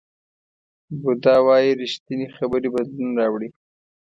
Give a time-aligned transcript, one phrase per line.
[1.01, 3.49] بودا وایي ریښتینې خبرې بدلون راوړي.